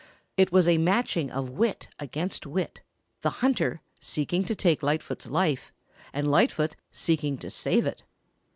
It 0.35 0.51
was 0.51 0.67
a 0.67 0.79
matching 0.79 1.29
of 1.29 1.51
wit 1.51 1.87
against 1.99 2.47
wit, 2.47 2.81
the 3.21 3.29
hunter 3.45 3.81
seeking 3.99 4.43
to 4.45 4.55
take 4.55 4.81
Lightfoot's 4.81 5.27
life, 5.27 5.71
and 6.11 6.31
Lightfoot 6.31 6.75
seeking 6.91 7.37
to 7.37 7.51
save 7.51 7.85
it. 7.85 8.01